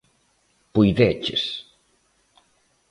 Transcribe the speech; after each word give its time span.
Puideches! 0.73 1.43